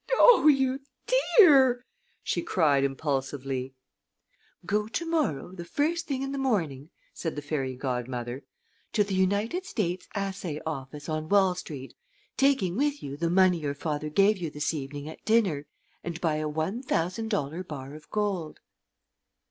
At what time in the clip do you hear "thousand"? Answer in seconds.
16.81-17.29